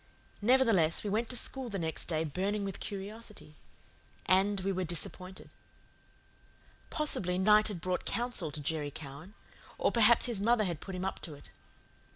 [0.41, 3.57] Nevertheless, we went to school the next day burning with curiosity.
[4.25, 5.51] And we were disappointed.
[6.89, 9.35] Possibly night had brought counsel to Jerry Cowan;
[9.77, 11.51] or perhaps his mother had put him up to it.